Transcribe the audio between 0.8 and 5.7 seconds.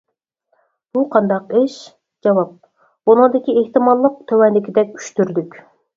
بۇ قانداق ئىش؟ جاۋاب: بۇنىڭدىكى ئېھتىماللىق تۆۋەندىكىدەك ئۈچ تۈرلۈك.